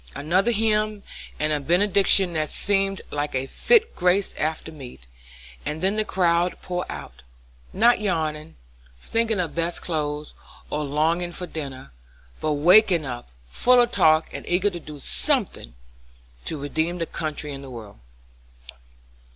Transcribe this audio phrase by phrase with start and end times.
[0.15, 1.03] Another hymn,
[1.39, 5.01] and a benediction that seemed like a fit grace after meat,
[5.63, 7.21] and then the crowd poured out;
[7.71, 8.55] not yawning,
[8.99, 10.33] thinking of best clothes,
[10.71, 11.91] or longing for dinner,
[12.39, 15.75] but waked up, full of talk, and eager to do something
[16.45, 17.99] to redeem the country and the world.